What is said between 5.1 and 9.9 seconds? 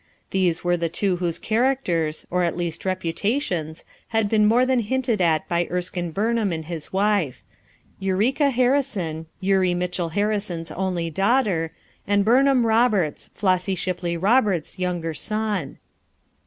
at by Erskine Burnham and his wife: Eureka Harrison, Eurie